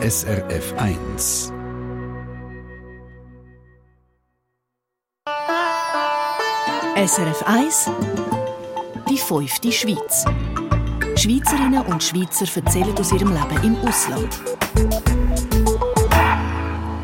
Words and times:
SRF 0.00 0.74
1. 0.76 1.52
SRF 6.94 7.42
1 7.44 7.90
Die 9.10 9.18
fünfte 9.18 9.72
Schweiz. 9.72 10.24
Schweizerinnen 11.16 11.82
und 11.86 12.00
Schweizer 12.04 12.46
erzählen 12.54 12.96
aus 12.96 13.10
ihrem 13.10 13.32
Leben 13.32 13.64
im 13.64 13.76
Ausland. 13.88 14.40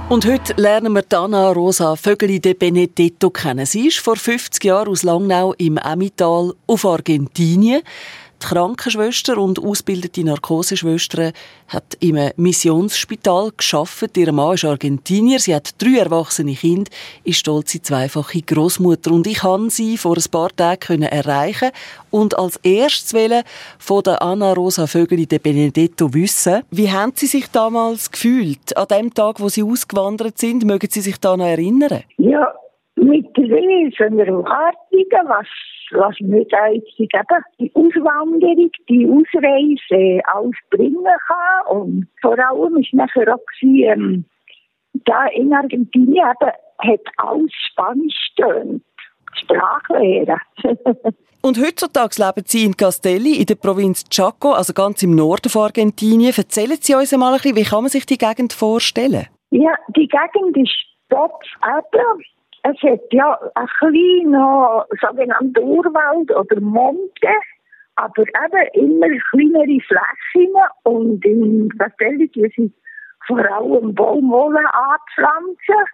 Und 0.08 0.24
heute 0.26 0.52
lernen 0.56 0.92
wir 0.92 1.02
Dana 1.02 1.50
Rosa 1.50 1.96
Vögeli 1.96 2.38
de 2.38 2.54
Benedetto 2.54 3.30
kennen. 3.30 3.66
Sie 3.66 3.88
ist 3.88 3.98
vor 3.98 4.14
50 4.14 4.62
Jahren 4.62 4.88
aus 4.88 5.02
Langnau 5.02 5.52
im 5.54 5.78
Emmental 5.78 6.54
auf 6.68 6.84
Argentinien. 6.84 7.82
Die 8.42 8.46
Krankenschwester 8.46 9.38
und 9.38 9.58
ausgebildete 9.58 10.24
Narkoseschwester 10.24 11.32
hat 11.68 11.96
im 12.00 12.18
Missionsspital 12.36 13.52
geschafft. 13.56 14.16
Ihr 14.16 14.32
Mann 14.32 14.54
ist 14.54 14.64
Argentinier. 14.64 15.38
Sie 15.38 15.54
hat 15.54 15.74
drei 15.78 15.98
erwachsene 15.98 16.54
Kinder, 16.54 16.90
ist 17.24 17.38
stolze 17.38 17.80
zweifache 17.80 18.42
Großmutter 18.42 19.12
und 19.12 19.26
ich 19.26 19.38
kann 19.38 19.70
sie 19.70 19.96
vor 19.96 20.16
ein 20.16 20.30
paar 20.30 20.54
Tagen 20.54 21.02
erreichen 21.02 21.70
und 22.10 22.38
als 22.38 22.56
erstes 22.62 23.14
wählen 23.14 23.44
von 23.78 24.02
der 24.02 24.20
Anna 24.22 24.52
Rosa 24.52 24.86
Vögeli 24.86 25.26
de 25.26 25.38
Benedetto 25.38 26.12
wissen. 26.12 26.62
Wie 26.70 26.90
haben 26.90 27.12
Sie 27.14 27.26
sich 27.26 27.48
damals 27.50 28.10
gefühlt 28.10 28.76
an 28.76 28.86
dem 28.88 29.14
Tag, 29.14 29.40
wo 29.40 29.48
Sie 29.48 29.62
ausgewandert 29.62 30.38
sind? 30.38 30.64
Mögen 30.64 30.88
Sie 30.90 31.00
sich 31.00 31.18
da 31.18 31.36
noch 31.36 31.46
erinnern? 31.46 32.02
Ja, 32.18 32.54
mit 33.04 33.36
der 33.36 33.44
Wesen 33.44 34.18
Erwartungen, 34.18 35.28
was 35.28 35.46
was 35.90 36.18
mir 36.20 36.44
da 36.46 36.68
jetzt 36.68 36.98
eben 36.98 37.12
die 37.60 37.70
Auswanderung, 37.74 38.70
die 38.88 39.06
Ausreise 39.06 40.20
alles 40.24 40.56
bringen 40.70 41.04
kann. 41.26 41.76
Und 41.76 42.08
vor 42.20 42.38
allem 42.38 42.78
ist 42.78 42.94
nachher 42.94 43.34
auch 43.34 43.40
gewesen, 43.60 43.84
ähm, 43.84 44.24
da 45.04 45.26
in 45.26 45.52
Argentinien 45.52 46.24
eben 46.24 46.52
hat 46.78 47.00
alles 47.18 47.52
Spanisch 47.70 48.14
stöhnt. 48.32 48.82
Sprachlehre. 49.34 50.38
Und 51.42 51.58
heutzutage 51.58 52.22
leben 52.24 52.46
Sie 52.46 52.64
in 52.64 52.76
Castelli, 52.76 53.36
in 53.38 53.46
der 53.46 53.56
Provinz 53.56 54.08
Chaco, 54.08 54.52
also 54.52 54.72
ganz 54.72 55.02
im 55.02 55.14
Norden 55.14 55.50
von 55.50 55.62
Argentinien. 55.64 56.32
Erzählen 56.34 56.78
Sie 56.80 56.94
uns 56.94 57.12
einmal 57.12 57.34
ein 57.34 57.40
bisschen, 57.40 57.56
wie 57.56 57.64
kann 57.64 57.82
man 57.82 57.90
sich 57.90 58.06
die 58.06 58.16
Gegend 58.16 58.54
vorstellen? 58.54 59.26
Ja, 59.50 59.74
die 59.94 60.08
Gegend 60.08 60.56
ist 60.56 60.74
dort 61.10 61.44
eben 61.62 62.24
es 62.64 62.82
hat 62.82 63.12
ja 63.12 63.38
ein 63.54 63.66
kleiner 63.78 64.86
sogenannter 65.00 65.62
Urwald 65.62 66.30
oder 66.34 66.60
Monte, 66.60 67.28
aber 67.96 68.22
eben 68.22 68.90
immer 68.90 69.18
kleinere 69.30 69.80
Flächen 69.86 70.54
und 70.84 71.24
in 71.26 71.68
Castelli 71.78 72.30
sind 72.56 72.74
vor 73.26 73.38
allem 73.38 73.94
Baumwolle 73.94 74.62
anpflanzen. 74.72 75.84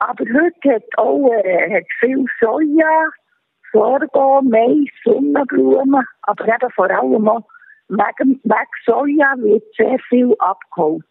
Aber 0.00 0.24
heute 0.24 0.74
hat 0.74 0.98
auch 0.98 1.32
äh, 1.32 1.76
hat 1.78 1.86
viel 1.98 2.26
Soja, 2.40 3.08
Sorghum, 3.72 4.50
Mais, 4.50 4.88
Sonnenblumen, 5.04 6.04
aber 6.22 6.44
eben 6.44 6.70
vor 6.74 6.90
allem 6.90 7.26
auch 7.26 7.42
wegen, 7.88 8.40
wegen 8.44 8.74
Soja 8.84 9.34
wird 9.38 9.64
sehr 9.76 9.98
viel 10.10 10.34
abgeholzt. 10.38 11.08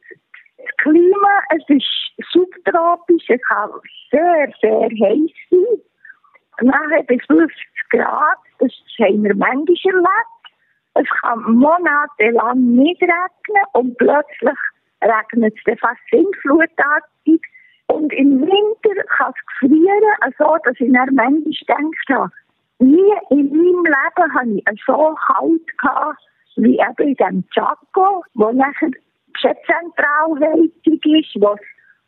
Klima, 0.78 1.42
es 1.56 1.64
ist 1.70 2.32
subtropisch, 2.32 3.30
es 3.30 3.42
kann 3.48 3.72
sehr, 4.12 4.52
sehr 4.62 4.90
heiß 4.90 5.32
sein. 5.50 5.82
Nachher 6.62 7.04
bis 7.04 7.24
50 7.26 7.56
Grad, 7.90 8.38
das 8.60 8.72
haben 9.00 9.24
wir 9.24 9.36
manchmal 9.36 9.78
erlebt. 9.84 10.38
Es 10.96 11.08
kann 11.22 11.44
monatelang 11.54 12.76
nicht 12.76 13.02
regnen 13.02 13.64
und 13.74 13.98
plötzlich 13.98 14.58
regnet 15.02 15.54
es 15.56 15.64
dann 15.66 15.78
fast 15.78 16.02
sintflutartig. 16.12 17.42
Und 17.88 18.12
im 18.14 18.42
Winter 18.42 19.04
kann 19.18 19.34
es 19.36 19.62
gefrieren, 19.62 20.34
so 20.38 20.58
dass 20.64 20.80
ich 20.80 20.92
dann 20.92 21.16
manchmal 21.16 21.44
gedacht 21.44 22.10
habe, 22.10 22.32
nie 22.80 23.14
in 23.30 23.50
meinem 23.50 23.86
Leben 23.86 24.34
habe 24.34 24.50
ich 24.50 24.84
so 24.86 25.16
kalt 25.28 25.78
gehabt, 25.78 26.20
wie 26.56 26.80
eben 26.80 27.08
in 27.08 27.16
dem 27.16 27.44
Chaco, 27.52 28.24
wo 28.34 28.52
nachher 28.52 28.92
Zentralheizung 29.42 31.00
ist, 31.04 31.42
was 31.42 31.60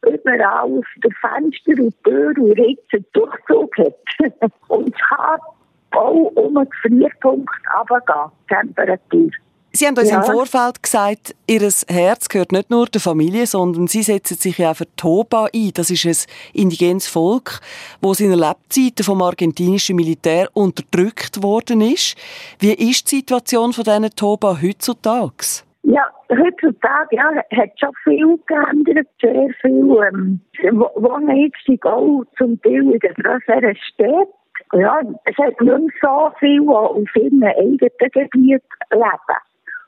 überall 0.08 0.44
auf 0.44 0.86
den 1.04 1.12
Fenster 1.22 1.84
und 1.84 2.04
Tür 2.04 2.34
und 2.38 2.52
Ritzen 2.52 3.06
Durchzug 3.14 3.78
hat. 3.78 4.52
und 4.68 4.94
es 4.94 5.02
kann 5.10 5.40
auch 5.92 6.32
um 6.36 6.56
den 6.56 6.70
Gefrierpunkt 6.70 7.50
runtergehen, 7.78 8.32
Temperatur. 8.48 9.30
Sie 9.72 9.86
haben 9.86 9.98
uns 9.98 10.10
ja. 10.10 10.18
im 10.18 10.24
Vorfeld 10.24 10.82
gesagt, 10.82 11.36
Ihr 11.46 11.62
Herz 11.88 12.28
gehört 12.28 12.52
nicht 12.52 12.72
nur 12.72 12.88
der 12.88 13.00
Familie, 13.00 13.46
sondern 13.46 13.88
Sie 13.88 14.02
setzen 14.02 14.36
sich 14.36 14.58
ja 14.58 14.72
auch 14.72 14.76
für 14.76 14.96
Toba 14.96 15.48
ein. 15.54 15.72
Das 15.76 15.92
ist 15.92 16.06
ein 16.06 16.16
indigenes 16.54 17.08
Volk, 17.08 17.60
das 18.02 18.20
in 18.20 18.30
der 18.30 18.38
Lebzeiten 18.50 19.04
vom 19.04 19.22
argentinischen 19.22 19.96
Militär 19.96 20.50
unterdrückt 20.54 21.44
worden 21.44 21.82
ist. 21.82 22.16
Wie 22.58 22.74
ist 22.74 23.12
die 23.12 23.18
Situation 23.18 23.72
von 23.72 23.84
diesen 23.84 24.10
Toba 24.16 24.58
heutzutage? 24.60 25.64
Ja, 25.84 26.08
heutzutage 26.30 27.16
ja, 27.16 27.32
hat 27.36 27.80
schon 27.80 27.94
viel 28.04 28.38
geändert, 28.48 29.08
sehr 29.22 29.50
viel. 29.62 29.98
Ähm, 30.12 30.42
wohnen 30.96 31.38
jetzt 31.38 31.86
auch 31.86 32.24
zum 32.38 32.62
Teil 32.62 32.92
in 32.92 33.00
den 33.00 33.14
größeren 33.14 33.76
Städten. 33.76 34.34
Ja, 34.74 35.02
es 35.24 35.38
hat 35.38 35.60
nicht 35.62 35.62
mehr 35.62 35.80
so 36.02 36.32
viel, 36.40 36.62
die 36.62 36.68
auf 36.68 37.16
ihrem 37.16 37.44
eigenen 37.44 37.90
Gebiet 37.98 38.64
leben. 38.92 39.40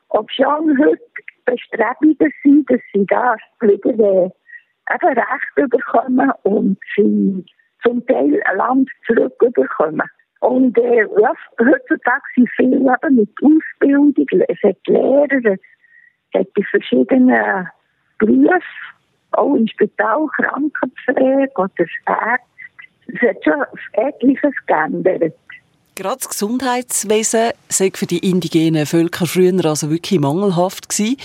Ob 0.09 0.31
schon 0.31 0.77
heute 0.79 1.01
Bestrebungen 1.45 2.33
sind, 2.43 2.69
dass 2.69 2.81
sie 2.93 3.05
da 3.07 3.35
wieder 3.59 3.89
äh, 3.89 4.29
eben 4.95 5.17
Recht 5.17 5.69
bekommen 5.69 6.31
und 6.43 6.77
sie 6.95 7.45
zum 7.83 8.05
Teil 8.07 8.41
ein 8.45 8.57
Land 8.57 8.89
zurückbekommen. 9.05 10.07
Und 10.41 10.77
äh, 10.77 11.05
ja, 11.19 11.33
heutzutage 11.59 12.23
sind 12.35 12.49
viele 12.55 12.77
eben 12.77 13.15
mit 13.15 13.29
Ausbildung, 13.43 14.13
es 14.47 14.63
hat 14.63 14.77
Lehrer, 14.87 15.55
hat 16.33 16.47
die 16.57 16.63
verschiedenen 16.63 17.67
Berufe, 18.17 18.61
auch 19.31 19.55
im 19.55 19.67
Spital, 19.67 20.27
Krankenpflege 20.37 21.51
oder 21.55 21.71
Ärzte. 21.77 22.51
Es 23.07 23.21
hat 23.21 23.43
schon 23.43 23.63
etliches 23.93 24.53
geändert. 24.67 25.33
Gerade 25.95 26.17
das 26.17 26.29
Gesundheitswesen 26.29 27.51
sei 27.67 27.91
für 27.93 28.05
die 28.05 28.29
indigenen 28.29 28.85
Völker 28.85 29.25
früher 29.25 29.65
also 29.65 29.89
wirklich 29.89 30.19
mangelhaft 30.19 30.89
gewesen. 30.89 31.17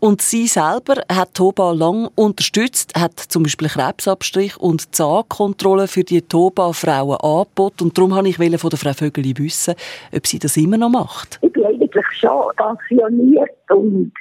Und 0.00 0.20
sie 0.20 0.46
selber 0.48 1.02
hat 1.10 1.32
Toba 1.32 1.72
lang 1.72 2.10
unterstützt, 2.14 2.92
hat 2.94 3.18
zum 3.18 3.44
Beispiel 3.44 3.68
Krebsabstrich 3.68 4.58
und 4.58 4.94
Zahnkontrolle 4.94 5.88
für 5.88 6.04
die 6.04 6.20
Toba-Frauen 6.20 7.16
angeboten. 7.16 7.84
Und 7.84 7.96
darum 7.96 8.10
wollte 8.10 8.28
ich 8.28 8.60
von 8.60 8.68
der 8.70 8.78
Frau 8.78 8.92
Vögeli 8.92 9.32
wissen, 9.38 9.74
ob 10.14 10.26
sie 10.26 10.38
das 10.38 10.58
immer 10.58 10.76
noch 10.76 10.90
macht. 10.90 11.38
Ich 11.40 11.52
bin 11.54 11.64
eigentlich 11.64 12.04
schon 12.20 12.52
pensioniert 12.56 13.50
und 13.70 14.12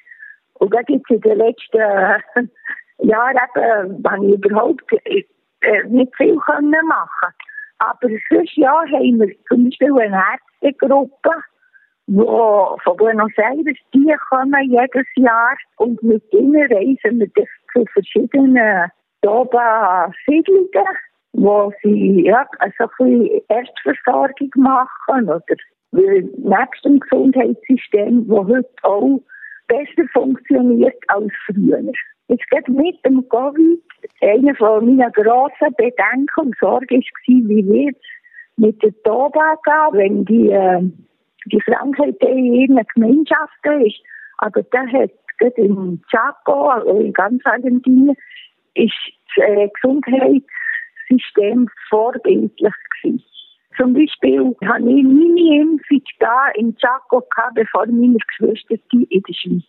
und 0.55 0.73
da 0.73 0.81
gibt 0.81 1.09
es 1.09 1.15
in 1.15 1.21
den 1.21 1.37
letzten 1.37 1.77
äh, 1.77 2.19
Jahren 2.99 3.37
eben, 3.55 4.03
wenn 4.03 4.29
ich 4.29 4.45
überhaupt 4.45 4.83
äh, 4.91 5.23
nicht 5.87 6.15
viel 6.15 6.37
können 6.37 6.87
machen. 6.87 7.33
Aber 7.79 8.07
sonst 8.29 8.55
ja 8.55 8.71
haben 8.71 9.19
wir 9.19 9.35
zum 9.47 9.65
Beispiel 9.65 9.99
eine 9.99 10.23
Ärztegruppe, 10.61 11.31
wo 12.07 12.77
von 12.83 12.97
Buenos 12.97 13.31
Aires, 13.37 13.77
die 13.93 14.15
kommen 14.29 14.69
jedes 14.69 15.07
Jahr. 15.15 15.55
Und 15.77 16.01
mit 16.03 16.23
ihnen 16.33 16.71
reisen 16.71 17.19
wir 17.19 17.45
zu 17.73 17.85
verschiedenen 17.93 18.89
Doba-Siedlungen, 19.21 20.87
wo 21.33 21.73
sie 21.81 22.25
ja, 22.25 22.47
also 22.59 22.83
ein 22.83 22.89
bisschen 22.97 23.41
Erstversorgung 23.47 24.51
machen 24.55 25.29
oder 25.29 25.41
nebst 25.91 26.85
dem 26.85 26.99
Gesundheitssystem, 26.99 28.27
wo 28.27 28.45
heute 28.47 28.69
auch 28.83 29.19
besser 29.67 30.07
funktioniert 30.13 30.95
als 31.07 31.31
früher. 31.45 31.81
Jetzt 32.27 32.49
geht 32.49 32.67
mit 32.67 33.03
dem 33.05 33.27
Covid 33.29 33.81
eine 34.21 34.55
von 34.55 34.85
meinen 34.85 35.11
grossen 35.11 35.73
Bedenken 35.77 36.27
und 36.37 36.55
Sorgen 36.59 37.01
war, 37.01 37.49
wie 37.49 37.67
wird 37.67 37.95
es 37.95 38.01
mit 38.57 38.81
der 38.83 38.93
Toba 39.03 39.55
gehen, 39.63 39.93
wenn 39.93 40.25
die, 40.25 40.49
äh, 40.49 40.81
die 41.45 41.59
Krankheit 41.59 42.15
in 42.21 42.53
ihren 42.53 42.81
Gemeinschaften 42.93 43.81
ist. 43.85 44.01
Aber 44.37 44.63
da 44.63 44.85
hat 44.87 45.11
gerade 45.37 45.61
in 45.61 46.01
Chaco, 46.09 46.69
also 46.69 46.99
in 46.99 47.13
ganz 47.13 47.45
Argentinien, 47.45 48.15
ist 48.75 48.93
das 49.35 49.45
äh, 49.45 49.69
Gesundheitssystem 49.81 51.69
vorbildlich 51.89 52.73
gewesen. 53.01 53.23
Zum 53.77 53.93
Beispiel 53.93 54.55
habe 54.65 54.91
ich 54.91 55.03
meine 55.03 55.61
Impfung 55.61 56.01
da 56.19 56.47
in 56.55 56.75
Chaco 56.77 57.21
gehabt, 57.21 57.55
bevor 57.55 57.85
meine 57.87 58.17
Geschwister 58.27 58.75
in 58.91 59.07
der 59.09 59.33
Schweiz. 59.33 59.63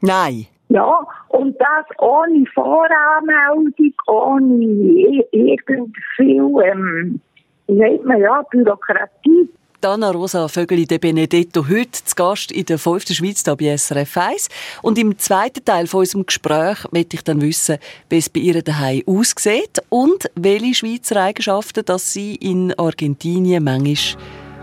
Nein. 0.00 0.46
Ja, 0.68 1.06
und 1.28 1.56
das 1.58 1.86
ohne 1.98 2.44
Voranmeldung, 2.54 3.94
ohne 4.06 5.24
irgend 5.32 5.96
viel, 6.16 6.42
ähm, 6.62 7.20
wie 7.66 7.72
nennt 7.72 8.04
man 8.04 8.20
ja, 8.20 8.42
Bürokratie. 8.50 9.48
Dana 9.80 10.10
Rosa 10.10 10.48
Vögeli 10.48 10.86
de 10.86 10.98
Benedetto 10.98 11.68
heute 11.68 12.04
zu 12.04 12.16
Gast 12.16 12.50
in 12.50 12.66
der 12.66 12.80
5. 12.80 13.14
Schweiz 13.14 13.44
hier 13.44 13.54
bei 13.54 13.76
SRF 13.76 14.16
1. 14.16 14.48
Und 14.82 14.98
im 14.98 15.16
zweiten 15.18 15.64
Teil 15.64 15.86
von 15.86 16.00
unserem 16.00 16.26
Gespräch 16.26 16.78
möchte 16.90 17.14
ich 17.14 17.22
dann 17.22 17.40
wissen, 17.40 17.78
wie 18.10 18.18
es 18.18 18.28
bei 18.28 18.40
ihr 18.40 18.60
daheim 18.60 19.04
aussieht 19.06 19.80
und 19.88 20.28
welche 20.34 20.74
Schweizer 20.74 21.22
Eigenschaften 21.22 21.84
dass 21.84 22.12
sie 22.12 22.34
in 22.34 22.76
Argentinien 22.76 23.62
manchmal 23.62 24.20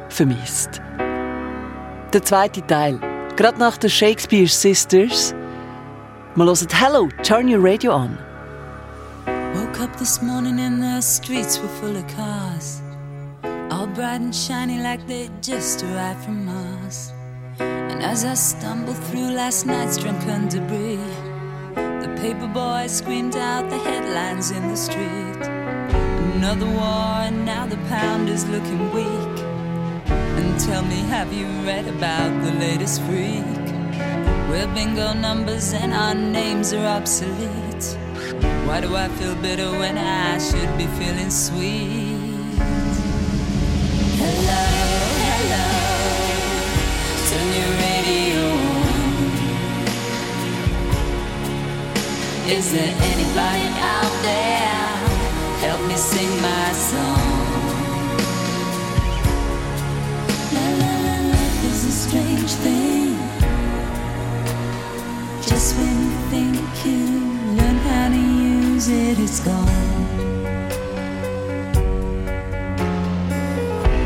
vermisst. 0.10 0.82
Der 2.12 2.22
zweite 2.22 2.68
Teil, 2.68 3.00
gerade 3.38 3.58
nach 3.58 3.78
den 3.78 3.90
Shakespeare 3.90 4.48
Sisters. 4.48 5.34
Wir 6.36 6.46
hören 6.46 6.68
Hello, 6.74 7.08
turn 7.24 7.48
your 7.48 7.64
radio 7.64 7.94
on. 7.94 8.18
Woke 9.54 9.82
up 9.82 9.98
this 9.98 10.22
morning 10.22 10.60
and 10.60 10.82
the 10.82 11.02
streets 11.02 11.58
were 11.58 11.70
full 11.80 11.96
of 11.96 12.06
cars. 12.14 12.82
Bright 13.96 14.20
and 14.20 14.36
shiny 14.36 14.80
like 14.80 15.08
they 15.08 15.30
just 15.42 15.82
arrived 15.84 16.22
from 16.26 16.46
Mars. 16.46 17.14
And 17.60 18.04
as 18.04 18.26
I 18.26 18.34
stumbled 18.34 18.98
through 18.98 19.32
last 19.32 19.66
night's 19.66 19.98
drunken 19.98 20.50
debris, 20.50 21.00
the 21.76 22.14
paper 22.20 22.48
boy 22.48 22.88
screamed 22.88 23.38
out 23.38 23.70
the 23.70 23.78
headlines 23.78 24.52
in 24.52 24.68
the 24.68 24.76
street. 24.76 25.42
Another 26.36 26.66
war, 26.66 27.24
and 27.28 27.46
now 27.46 27.66
the 27.66 27.78
pound 27.88 28.28
is 28.28 28.46
looking 28.50 28.92
weak. 28.92 29.40
And 30.10 30.60
tell 30.60 30.84
me, 30.84 31.00
have 31.16 31.32
you 31.32 31.48
read 31.64 31.88
about 31.88 32.32
the 32.44 32.52
latest 32.52 33.02
freak? 33.04 33.46
We're 34.50 34.68
bingo 34.76 35.14
numbers 35.14 35.72
and 35.72 35.94
our 35.94 36.16
names 36.16 36.74
are 36.74 36.86
obsolete. 36.86 37.98
Why 38.68 38.82
do 38.82 38.94
I 38.94 39.08
feel 39.08 39.36
bitter 39.36 39.72
when 39.72 39.98
I 39.98 40.38
should 40.38 40.78
be 40.78 40.88
feeling 40.98 41.30
sweet? 41.30 42.15
Is 52.48 52.72
there 52.72 52.94
anybody 53.12 53.68
out 53.82 54.14
there? 54.22 54.86
Help 55.66 55.82
me 55.88 55.96
sing 55.96 56.30
my 56.44 56.72
song. 56.74 57.66
La 60.54 60.68
la 60.82 60.94
la, 61.08 61.16
life 61.34 61.66
is 61.66 61.86
a 61.86 61.92
strange 61.92 62.52
thing. 62.62 63.18
Just 65.42 65.76
when 65.76 65.96
you 66.06 66.18
think 66.30 66.86
you 66.86 67.02
learn 67.58 67.78
how 67.78 68.10
to 68.10 68.16
use 68.16 68.90
it, 68.90 69.18
it's 69.18 69.40
gone. 69.40 70.06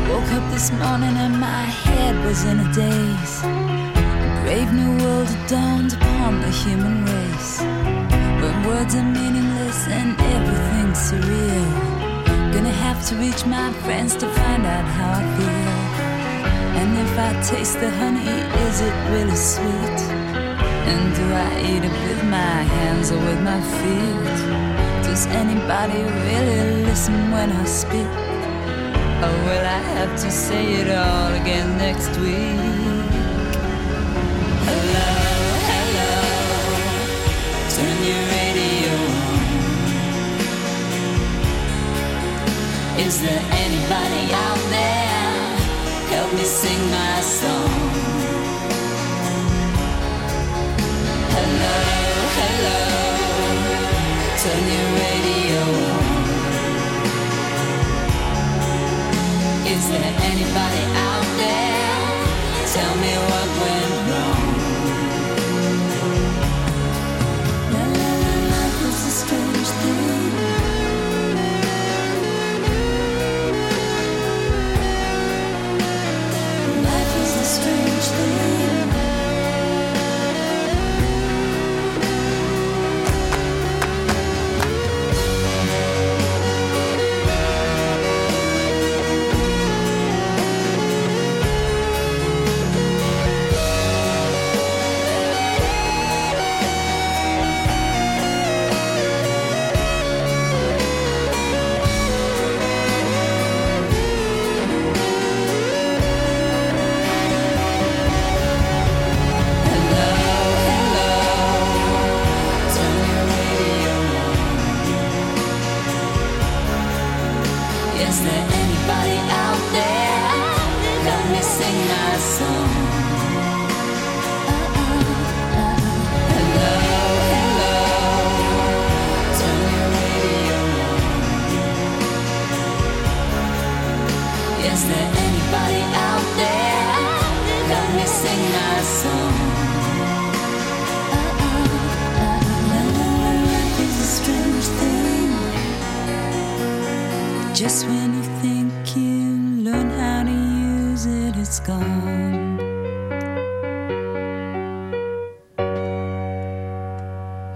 Woke 0.08 0.32
up 0.32 0.50
this 0.50 0.70
morning 0.72 1.14
and 1.24 1.38
my 1.38 1.64
head 1.84 2.16
was 2.24 2.44
in 2.44 2.58
a 2.58 2.72
daze. 2.72 3.42
A 3.44 4.42
brave 4.44 4.72
new 4.72 4.96
world 5.04 5.28
dawned 5.46 5.92
upon 5.92 6.40
the 6.40 6.50
human 6.50 7.04
race. 7.04 7.79
Words 8.66 8.94
are 8.94 9.02
meaningless 9.02 9.88
and 9.88 10.20
everything's 10.20 10.98
surreal. 11.08 12.52
Gonna 12.52 12.76
have 12.86 13.00
to 13.08 13.16
reach 13.16 13.46
my 13.46 13.72
friends 13.84 14.14
to 14.16 14.26
find 14.28 14.66
out 14.66 14.84
how 14.84 15.12
I 15.20 15.24
feel. 15.36 15.90
And 16.80 16.90
if 17.04 17.12
I 17.18 17.30
taste 17.42 17.80
the 17.80 17.90
honey, 17.90 18.36
is 18.66 18.80
it 18.82 18.94
really 19.12 19.36
sweet? 19.36 20.00
And 20.90 21.02
do 21.16 21.24
I 21.48 21.50
eat 21.70 21.84
it 21.90 21.96
with 22.06 22.22
my 22.24 22.56
hands 22.76 23.10
or 23.10 23.18
with 23.28 23.40
my 23.40 23.60
feet? 23.78 24.38
Does 25.06 25.26
anybody 25.42 26.02
really 26.28 26.84
listen 26.84 27.30
when 27.30 27.50
I 27.52 27.64
speak? 27.64 28.12
Or 29.24 29.34
will 29.46 29.66
I 29.78 29.82
have 29.96 30.20
to 30.20 30.30
say 30.30 30.74
it 30.80 30.90
all 30.90 31.32
again 31.40 31.78
next 31.78 32.14
week? 32.18 32.80
Is 43.06 43.16
there 43.22 43.42
anybody 43.50 44.24
out 44.34 44.62
there? 44.68 45.40
Help 46.12 46.30
me 46.34 46.44
sing 46.44 46.82
my 46.90 47.20
song. 47.22 47.70
Hello, 51.34 51.76
hello. 52.38 52.80
Turn 54.42 54.64
your 54.76 54.88
radio 55.04 55.62
on. 55.96 56.20
Is 59.74 59.84
there 59.88 60.14
anybody 60.30 60.69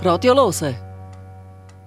Radio 0.06 0.34
hören. 0.34 0.76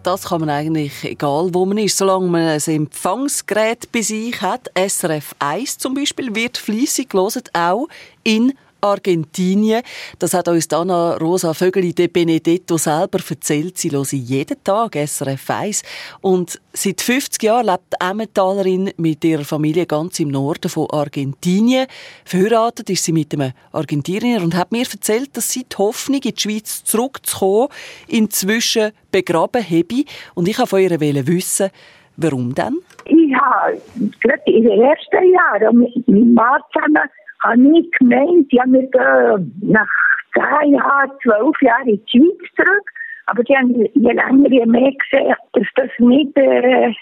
Das 0.01 0.23
kann 0.23 0.39
man 0.39 0.49
eigentlich, 0.49 1.03
egal 1.03 1.49
wo 1.53 1.67
man 1.67 1.77
ist, 1.77 1.97
solange 1.99 2.25
man 2.25 2.47
ein 2.47 2.61
Empfangsgerät 2.65 3.91
bei 3.91 4.01
sich 4.01 4.41
hat. 4.41 4.71
SRF 4.75 5.35
1 5.37 5.77
zum 5.77 5.93
Beispiel 5.93 6.33
wird 6.33 6.57
fließig 6.57 7.09
gelesen, 7.09 7.43
auch 7.53 7.87
in 8.23 8.53
Argentinien. 8.81 9.81
Das 10.19 10.33
hat 10.33 10.47
uns 10.47 10.67
Dana 10.67 11.17
Rosa 11.17 11.53
Vögeli 11.53 11.93
de 11.93 12.07
Benedetto 12.07 12.77
selber 12.77 13.19
erzählt. 13.29 13.77
Sie 13.77 13.91
hören 13.91 14.07
jeden 14.11 14.63
Tag 14.63 14.95
SRF 14.95 15.49
1. 15.49 15.83
Und 16.21 16.59
seit 16.73 17.01
50 17.01 17.43
Jahren 17.43 17.67
lebt 17.67 17.93
die 17.93 18.05
Emmentalerin 18.05 18.91
mit 18.97 19.23
ihrer 19.23 19.43
Familie 19.43 19.85
ganz 19.85 20.19
im 20.19 20.29
Norden 20.29 20.69
von 20.69 20.89
Argentinien. 20.91 21.87
Verheiratet 22.25 22.89
ist 22.89 23.03
sie 23.03 23.13
mit 23.13 23.33
einem 23.33 23.53
Argentinier 23.71 24.41
und 24.41 24.55
hat 24.55 24.71
mir 24.71 24.85
erzählt, 24.91 25.35
dass 25.35 25.51
sie 25.51 25.63
die 25.63 25.77
Hoffnung, 25.77 26.21
in 26.23 26.33
die 26.33 26.39
Schweiz 26.39 26.83
zurückzukommen, 26.83 27.69
inzwischen 28.07 28.91
begraben 29.11 29.63
habe. 29.63 30.05
Und 30.35 30.47
ich 30.47 30.59
wollte 30.59 30.97
von 30.97 31.01
ihr 31.01 31.27
wissen, 31.27 31.69
warum 32.17 32.53
denn? 32.53 32.77
Ich 33.05 33.33
habe 33.33 33.79
gerade 34.21 34.41
in 34.45 34.63
den 34.63 34.81
ersten 34.81 35.33
Jahren 35.33 35.77
mit 35.77 35.93
zusammen 36.05 37.09
habe 37.43 37.77
ich 37.77 37.91
gemeint, 37.91 38.51
ja, 38.51 38.63
wir 38.67 38.87
gehen 38.87 39.57
nach 39.61 39.87
zehn 40.33 40.73
Jahren, 40.73 41.11
zwölf 41.23 41.61
Jahren 41.61 41.87
in 41.87 42.05
die 42.05 42.19
Schweiz 42.19 42.55
zurück. 42.55 42.89
Aber 43.27 43.43
die 43.43 43.55
haben 43.55 43.73
je 43.75 44.11
länger, 44.11 44.49
je 44.49 44.65
mehr 44.65 44.91
gesehen, 44.91 45.35
dass 45.53 45.67
das 45.75 45.89
nicht 45.99 46.35
äh, 46.37 46.93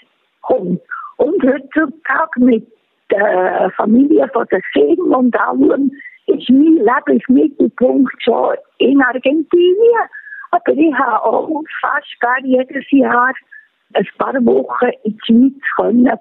kommt. 0.42 0.80
Und 1.18 1.42
heutzutage 1.42 2.40
mit 2.40 2.66
der 3.10 3.72
Familie 3.76 4.28
von 4.32 4.46
den 4.50 4.60
Kindern 4.72 5.14
und 5.14 5.40
allem 5.40 5.92
ist 6.26 6.50
mein 6.50 6.78
Lebensmittelpunkt 6.78 8.22
schon 8.22 8.56
in 8.78 9.00
Argentinien. 9.00 10.08
Aber 10.50 10.72
ich 10.72 10.94
habe 10.94 11.22
auch 11.22 11.62
fast 11.80 12.20
gar 12.20 12.40
jedes 12.42 12.84
Jahr 12.90 13.32
ein 13.94 14.06
paar 14.18 14.34
Wochen 14.44 14.90
in 15.04 15.12
die 15.12 15.20
Schweiz 15.24 15.62
können 15.76 16.04
gehen. 16.04 16.20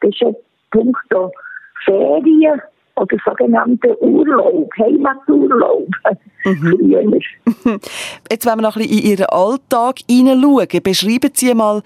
Das 0.00 0.10
ist 0.10 0.22
ein 0.22 0.36
Punkt 0.70 1.14
Ferien 1.84 2.60
oder 2.96 3.16
sogenannte 3.24 4.00
Urlaub, 4.00 4.70
Heimaturlaub. 4.78 5.88
Mhm. 6.44 7.20
Jetzt 8.30 8.46
wollen 8.46 8.58
wir 8.58 8.62
noch 8.62 8.76
ein 8.76 8.82
bisschen 8.82 8.98
in 8.98 9.10
Ihren 9.10 9.26
Alltag 9.26 9.96
hineinschauen. 10.08 10.82
Beschreiben 10.82 11.30
Sie 11.32 11.54
mal, 11.54 11.82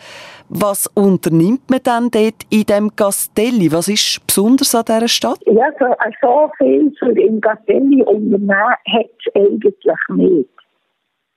was 0.48 0.86
unternimmt 0.94 1.70
man 1.70 1.80
denn 1.82 2.10
dort 2.10 2.42
in 2.50 2.64
dem 2.64 2.94
Castelli? 2.94 3.70
Was 3.72 3.88
ist 3.88 4.26
besonders 4.26 4.74
an 4.74 4.84
dieser 4.86 5.08
Stadt? 5.08 5.38
Ja, 5.46 5.70
so, 5.78 5.86
so 6.20 6.50
viel 6.58 6.92
für 6.98 7.12
im 7.18 7.40
Castelli 7.40 8.02
unternehmen 8.02 8.50
hat 8.50 9.06
es 9.26 9.34
eigentlich 9.34 9.74
nicht. 10.08 10.48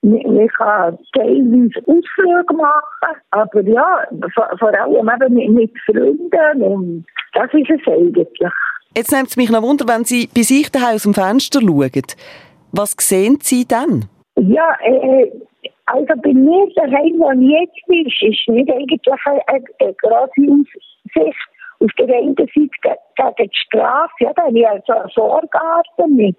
Man 0.04 0.48
kann 0.58 0.98
teilweise 1.14 1.80
Ausflüge 1.86 2.56
machen, 2.56 3.22
aber 3.30 3.62
ja, 3.62 4.08
vor 4.60 4.74
allem 4.74 5.10
eben 5.38 5.54
mit 5.54 5.72
Freunden 5.86 6.64
und 6.64 7.06
das 7.34 7.54
ist 7.54 7.70
es 7.70 7.88
eigentlich. 7.88 8.28
Jetzt 8.96 9.12
nimmt 9.14 9.30
es 9.30 9.38
mich 9.38 9.50
noch 9.50 9.62
Wunder, 9.62 9.86
wenn 9.88 10.04
Sie 10.04 10.28
bei 10.36 10.42
sich 10.42 10.70
daheim 10.70 10.96
aus 10.96 11.04
dem 11.04 11.14
Fenster 11.14 11.62
schauen. 11.62 11.92
Was 12.74 12.96
sehen 13.00 13.40
Sie 13.42 13.66
dann? 13.66 14.10
Ja, 14.36 14.78
äh, 14.84 15.32
also 15.86 16.14
bei 16.22 16.34
mir 16.34 16.68
daheim, 16.76 17.20
wo 17.20 17.32
ich 17.32 17.52
jetzt 17.52 17.88
bin, 17.88 18.06
ist 18.06 18.48
nicht 18.48 18.70
eigentlich 18.70 19.02
eine, 19.26 19.42
eine 19.80 19.94
große 19.94 20.42
Aussicht. 20.52 21.38
Auf 21.80 21.90
der 21.98 22.18
einen 22.18 22.36
Seite 22.36 22.50
gegen 22.54 23.36
die 23.40 23.50
Straße, 23.66 24.14
ja, 24.20 24.34
da 24.34 24.44
habe 24.44 24.60
ich 24.60 24.68
also 24.68 24.94
einen 24.94 25.10
Vorgarten 25.12 26.16
mit 26.16 26.38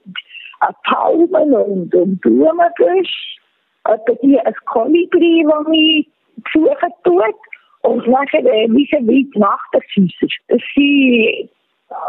Palmen 0.85 1.55
und, 1.55 1.95
und 1.95 2.21
Blumenbüschen. 2.21 3.41
Etwa 3.85 4.13
die 4.23 4.39
ein 4.39 4.55
Kolibri, 4.67 5.45
das 5.49 5.69
mich 5.69 6.07
besuchen 6.37 6.93
tut. 7.03 7.35
Und 7.83 8.07
nachher 8.07 8.45
äh, 8.45 8.69
wie 8.69 8.89
weit 8.93 9.37
Nachbarshäuser. 9.37 10.29
Das 10.49 10.61
sind 10.75 11.51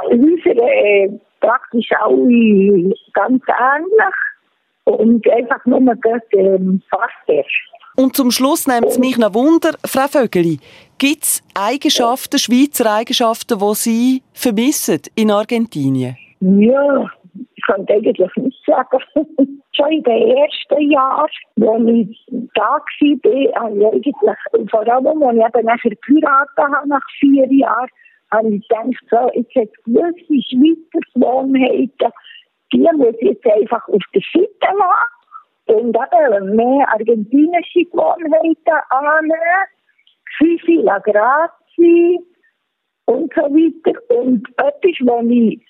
Häuser 0.09 0.61
äh, 0.61 1.09
praktisch 1.39 1.89
alle 1.99 2.93
ganz 3.13 3.43
ähnlich 3.47 4.15
und 4.85 5.29
einfach 5.29 5.65
nur 5.65 5.81
das 5.81 6.21
ähm, 6.31 6.81
fast 6.89 7.49
Und 7.95 8.15
zum 8.15 8.31
Schluss 8.31 8.67
nimmt 8.67 8.87
es 8.87 8.97
mich 8.97 9.17
noch 9.17 9.33
Wunder, 9.33 9.71
Frau 9.85 10.07
Vögeli, 10.07 10.59
gibt 10.97 11.23
es 11.23 11.43
Eigenschaften, 11.53 12.39
Schweizer 12.39 12.91
Eigenschaften, 12.91 13.59
die 13.59 13.75
Sie 13.75 14.23
vermissen 14.33 15.01
in 15.15 15.31
Argentinien? 15.31 16.17
Ja, 16.39 17.09
ich 17.55 17.63
kann 17.65 17.85
eigentlich 17.87 18.29
nicht 18.35 18.65
sagen. 18.65 18.99
Schon 19.75 19.91
in 19.91 20.03
den 20.03 20.37
ersten 20.37 20.91
Jahren, 20.91 21.21
als 21.21 21.31
ich 21.87 22.25
da 22.53 22.61
war, 22.61 23.63
habe 23.63 23.71
ich 23.73 23.85
eigentlich, 23.85 24.15
vor 24.69 24.81
allem, 24.81 25.23
als 25.23 25.35
ich 25.35 25.57
eben 25.57 25.65
nachher 25.65 25.91
geheiratet 26.05 26.57
habe, 26.57 26.89
nach 26.89 27.01
vier 27.19 27.51
Jahren, 27.51 27.89
habe 28.33 28.49
ich 28.49 28.67
gedacht, 28.67 29.05
so, 29.09 29.29
jetzt 29.33 29.55
hat 29.55 29.83
gewisse 29.85 30.41
Schweizer 30.49 31.05
Gewohnheiten, 31.13 32.11
die 32.73 32.79
muss 32.79 33.15
ich 33.19 33.29
jetzt 33.29 33.45
einfach 33.45 33.87
auf 33.87 34.01
der 34.13 34.21
Seite 34.33 34.77
lassen 34.77 35.23
und 35.65 35.95
eben 35.95 36.55
mehr 36.55 36.89
argentinische 36.89 37.85
Gewohnheiten 37.85 38.83
annehmen, 38.89 39.67
Fifi 40.37 40.77
la 40.77 40.99
Grazie 40.99 42.19
und 43.05 43.33
so 43.33 43.41
weiter. 43.41 43.99
Und 44.09 44.47
etwas, 44.57 45.07
was 45.07 45.25
ich 45.29 45.61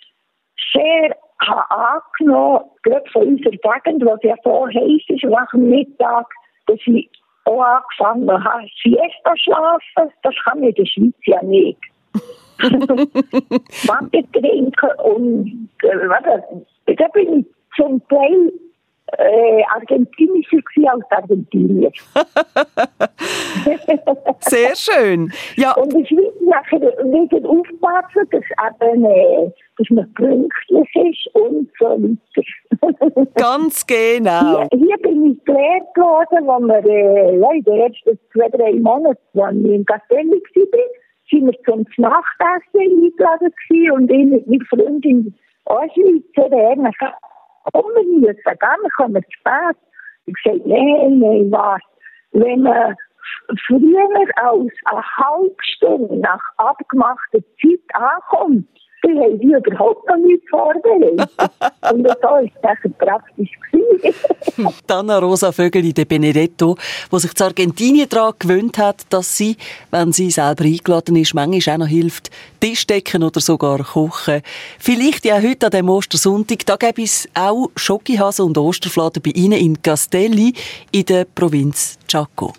sehr 0.74 1.16
habe 1.42 1.72
angenommen, 1.72 2.66
gerade 2.84 3.10
von 3.12 3.28
unserer 3.28 3.52
Gegend, 3.52 4.06
was 4.06 4.20
ja 4.24 4.36
so 4.44 4.68
heiß 4.68 5.04
ist 5.10 5.24
nach 5.26 5.50
dem 5.52 5.70
Mittag, 5.70 6.28
dass 6.68 6.80
ich 6.86 7.10
auch 7.46 7.62
angefangen 7.62 8.44
habe, 8.44 8.68
Siesta 8.82 9.36
schlafen. 9.36 10.14
Das 10.24 10.36
kann 10.46 10.60
man 10.60 10.70
in 10.70 10.76
der 10.76 10.86
Schweiz 10.86 11.16
ja 11.26 11.44
nicht. 11.44 11.80
Wasser 13.88 14.24
trinken 14.34 14.90
und 15.04 15.70
äh, 15.84 16.10
warte, 16.10 16.44
da 16.86 17.08
bin 17.10 17.40
ich 17.40 17.46
zum 17.76 18.02
Teil 18.08 18.52
äh, 19.18 19.64
argentinischer 19.76 20.60
als 20.88 21.04
Argentinier. 21.10 21.92
Sehr 24.40 24.76
schön. 24.76 25.32
Ja. 25.56 25.74
Und 25.74 25.94
ich 25.96 26.10
will 26.12 26.32
nachher 26.42 26.82
wieder 26.82 27.50
aufpassen, 27.50 28.30
dass, 28.32 28.44
eben, 28.90 29.06
äh, 29.06 29.52
dass 29.78 29.90
man 29.90 30.14
pünktlich 30.14 30.96
ist 30.96 31.36
und 31.36 31.70
so 31.80 31.86
weiter. 31.86 32.44
Ganz 33.36 33.86
genau. 33.86 34.68
Hier, 34.72 34.80
hier 34.80 34.98
bin 34.98 35.34
ich 35.34 35.46
gelehrt 35.46 35.96
worden, 35.96 36.48
wo 36.48 36.60
wir 36.68 36.84
äh, 36.86 37.38
ja, 37.40 37.52
in 37.52 37.64
den 37.64 37.80
ersten 37.82 38.20
zwei, 38.32 38.50
drei 38.50 38.74
Monaten, 38.74 39.40
als 39.40 39.56
ich 39.58 39.72
in 39.72 39.86
Castelli 39.86 40.32
war, 40.32 40.40
sind 41.34 41.48
wir 41.48 41.64
zum 41.64 41.86
Nachtessen 41.98 42.80
eingeladen 42.80 43.54
gewesen 43.68 43.92
und 43.92 44.12
ich 44.12 44.26
mit 44.26 44.48
meiner 44.48 44.66
Freundin 44.66 45.34
auch 45.66 45.82
Schweizer, 45.94 46.50
der 46.50 46.76
gesagt, 46.76 47.16
komm, 47.72 47.86
wir 47.96 48.04
müssen 48.04 48.40
wir 48.44 48.90
kommen 48.98 49.24
zu 49.24 49.32
spät. 49.32 49.78
Ich 50.26 50.36
sage, 50.44 50.62
nein, 50.66 51.20
nein, 51.20 51.52
was? 51.52 51.82
Wenn 52.32 52.62
man 52.62 52.96
früher 53.68 54.10
als 54.36 54.74
eine 54.86 55.04
halbe 55.18 55.56
Stunde 55.62 56.18
nach 56.18 56.42
abgemachter 56.58 57.40
Zeit 57.62 57.80
ankommt, 57.94 58.68
die 59.04 59.20
haben 59.20 59.40
die 59.40 59.48
überhaupt 59.48 60.08
noch 60.08 60.18
nicht 60.18 60.44
vorbereitet. 60.50 61.30
Und 61.92 62.08
so 62.08 62.28
war 62.28 62.44
es 62.44 62.92
praktisch. 62.98 63.50
Dana 64.88 65.20
Rosa 65.20 65.52
Vögeli 65.52 65.94
de 65.94 66.06
Benedetto, 66.06 66.78
die 67.12 67.20
sich 67.20 67.34
zu 67.34 67.44
Argentinien 67.46 68.08
daran 68.10 68.34
gewöhnt 68.40 68.78
hat, 68.78 69.06
dass 69.10 69.38
sie, 69.38 69.58
wenn 69.92 70.12
sie 70.12 70.32
selber 70.32 70.64
eingeladen 70.64 71.16
ist, 71.16 71.34
manchmal 71.34 71.76
auch 71.76 71.80
noch 71.80 71.88
hilft, 71.88 72.30
Tisch 72.60 72.86
decken 72.88 73.24
oder 73.24 73.40
sogar 73.40 73.80
kochen. 73.80 74.42
Vielleicht 74.80 75.26
ja 75.26 75.42
heute 75.42 75.68
an 75.68 75.72
dem 75.72 75.90
Ostersonntag, 75.90 76.66
da 76.66 76.76
gäbe 76.76 77.04
es 77.04 77.28
auch 77.34 77.70
Schokihasen 77.76 78.46
und 78.46 78.58
Osterfladen 78.58 79.22
bei 79.22 79.32
Ihnen 79.32 79.60
in 79.60 79.82
Castelli 79.82 80.54
in 80.92 81.06
der 81.06 81.26
Provinz 81.26 81.98
Chaco. 82.08 82.54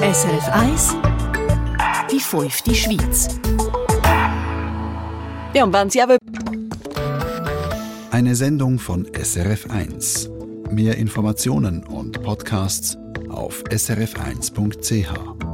SRF 0.00 0.48
1 0.52 1.11
Die 2.12 2.20
fünfte 2.20 2.74
Schweiz. 2.74 3.26
Ja, 5.54 5.64
und 5.64 5.72
wenn 5.72 5.88
Sie 5.88 6.02
auch 6.02 6.18
Eine 8.10 8.36
Sendung 8.36 8.78
von 8.78 9.08
SRF 9.14 9.70
1. 9.70 10.28
Mehr 10.70 10.98
Informationen 10.98 11.82
und 11.82 12.22
Podcasts 12.22 12.98
auf 13.30 13.64
srf1.ch. 13.70 15.51